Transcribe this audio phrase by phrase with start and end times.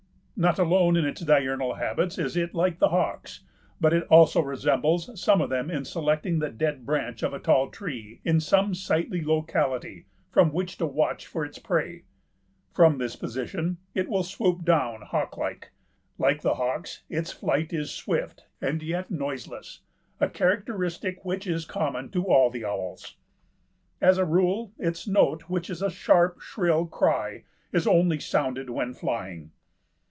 [0.37, 3.41] Not alone in its diurnal habits is it like the hawks,
[3.79, 7.69] but it also resembles some of them in selecting the dead branch of a tall
[7.69, 12.05] tree in some sightly locality from which to watch for its prey.
[12.73, 15.69] From this position it will swoop down hawk like.
[16.17, 19.81] Like the hawks its flight is swift and yet noiseless,
[20.19, 23.15] a characteristic which is common to all the owls.
[24.01, 28.95] As a rule its note, which is a sharp, shrill cry, is only sounded when
[28.95, 29.51] flying.